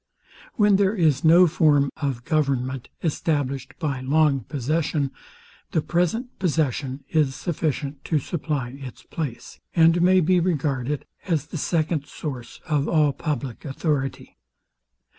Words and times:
When 0.55 0.77
there 0.77 0.95
is 0.95 1.23
no 1.23 1.45
form 1.45 1.91
of 1.97 2.25
government 2.25 2.89
established 3.03 3.77
by 3.77 4.01
long 4.01 4.39
possession, 4.45 5.11
the 5.73 5.81
present 5.83 6.39
possession 6.39 7.03
is 7.09 7.35
sufficient 7.35 8.03
to 8.05 8.17
supply 8.17 8.69
its 8.69 9.03
place, 9.03 9.59
and 9.75 10.01
may 10.01 10.19
be 10.19 10.39
regarded 10.39 11.05
as 11.27 11.45
the 11.45 11.57
second 11.57 12.07
source 12.07 12.61
of 12.65 12.87
all 12.89 13.13
public 13.13 13.63
authority. 13.63 14.37